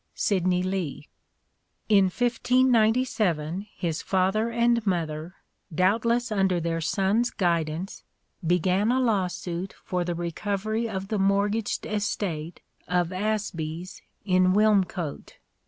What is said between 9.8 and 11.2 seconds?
for the recovery of the